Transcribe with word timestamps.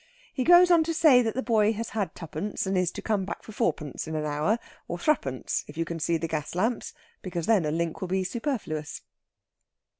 He 0.33 0.43
goes 0.43 0.71
on 0.71 0.83
to 0.85 0.95
say 0.95 1.21
that 1.21 1.35
the 1.35 1.43
boy 1.43 1.73
has 1.73 1.89
had 1.89 2.15
twopence 2.15 2.65
and 2.65 2.75
is 2.75 2.89
to 2.89 3.03
come 3.03 3.23
back 3.23 3.43
for 3.43 3.51
fourpence 3.51 4.07
in 4.07 4.15
an 4.15 4.25
hour, 4.25 4.57
or 4.87 4.97
threepence 4.97 5.63
if 5.67 5.77
you 5.77 5.85
can 5.85 5.99
see 5.99 6.17
the 6.17 6.27
gas 6.27 6.55
lamps, 6.55 6.95
because 7.21 7.45
then 7.45 7.65
a 7.65 7.71
link 7.71 8.01
will 8.01 8.07
be 8.07 8.23
superfluous. 8.23 9.03